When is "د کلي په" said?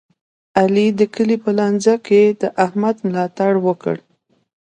0.99-1.49